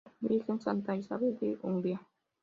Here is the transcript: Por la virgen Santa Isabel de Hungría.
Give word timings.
Por 0.19 0.31
la 0.31 0.35
virgen 0.35 0.59
Santa 0.59 0.95
Isabel 0.95 1.37
de 1.37 1.59
Hungría. 1.61 2.01